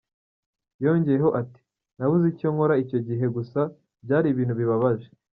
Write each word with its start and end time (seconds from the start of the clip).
Yongeyeho 0.83 1.29
ati 1.41 1.61
"Nabuze 1.97 2.25
icyo 2.33 2.47
nkora 2.53 2.73
icyo 2.83 2.99
gihe 3.07 3.25
gusa 3.35 3.59
byari 4.03 4.27
ibintu 4.29 4.53
bibabaje. 4.59 5.09